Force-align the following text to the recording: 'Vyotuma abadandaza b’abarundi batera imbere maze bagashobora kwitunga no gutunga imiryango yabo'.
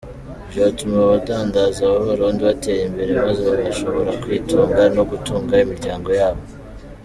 'Vyotuma 0.49 0.95
abadandaza 1.05 1.81
b’abarundi 1.91 2.41
batera 2.49 2.83
imbere 2.89 3.11
maze 3.25 3.41
bagashobora 3.49 4.11
kwitunga 4.23 4.81
no 4.95 5.03
gutunga 5.11 5.53
imiryango 5.65 6.09
yabo'. 6.19 6.41